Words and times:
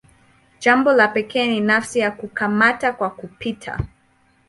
Jambo 0.59 0.93
la 0.93 1.07
pekee 1.07 1.47
ni 1.47 1.59
nafasi 1.61 1.99
ya 1.99 2.11
"kukamata 2.11 2.93
kwa 2.93 3.09
kupita". 3.09 3.79